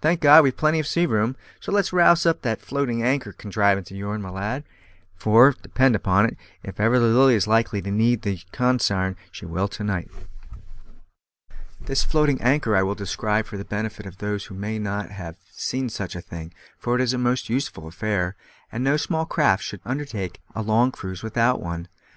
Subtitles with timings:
[0.00, 3.88] Thank God, we've plenty of sea room; so let's rouse up that floating anchor contrivance
[3.92, 4.64] of yourn, my lad,
[5.14, 9.46] for, depend upon it, if ever the Lily is likely to need the consarn, she
[9.46, 10.10] will to night."
[11.80, 15.36] This floating anchor I will describe for the benefit of those who may not have
[15.52, 18.34] seen such a thing, for it is a most useful affair,
[18.72, 21.86] and no small craft should undertake a long cruise without one.